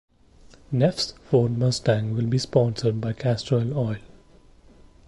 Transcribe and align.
Neff's 0.71 1.11
Ford 1.29 1.59
Mustang 1.59 2.15
will 2.15 2.25
be 2.25 2.39
sponsored 2.39 2.99
by 2.99 3.13
Castrol 3.13 3.77
Oil. 3.77 3.99